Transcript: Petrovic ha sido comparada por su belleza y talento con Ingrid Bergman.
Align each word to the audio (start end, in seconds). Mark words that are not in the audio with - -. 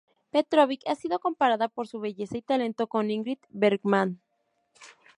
Petrovic 0.31 0.81
ha 0.87 0.95
sido 0.95 1.19
comparada 1.19 1.67
por 1.67 1.87
su 1.87 1.99
belleza 1.99 2.35
y 2.35 2.41
talento 2.41 2.87
con 2.87 3.11
Ingrid 3.11 3.37
Bergman. 3.49 4.19